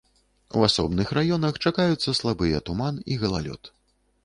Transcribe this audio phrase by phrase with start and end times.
[0.61, 3.73] У асобных раёнах чакаюцца слабыя туман і галалёд.